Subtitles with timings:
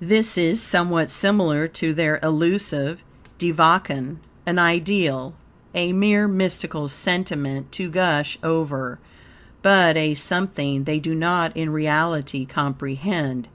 [0.00, 3.02] This is somewhat similar to their illusive
[3.38, 5.34] Devachan, an ideal,
[5.74, 8.98] a mere mystical sentiment to gush over,
[9.60, 13.48] but a something they do not in reality comprehend.